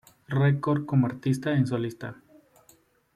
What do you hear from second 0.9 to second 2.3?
artista en solista.